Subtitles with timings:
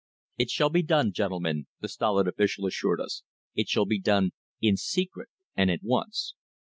[0.39, 3.21] "It shall be done, gentlemen," the stolid official assured us.
[3.53, 6.33] "It shall be done in secret and at once."